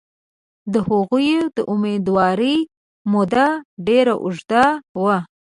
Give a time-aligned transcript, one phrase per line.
[0.73, 1.29] د هغوی
[1.73, 2.57] امیندوارۍ
[3.11, 3.47] موده
[3.87, 4.65] ډېره اوږده
[5.01, 5.17] وه.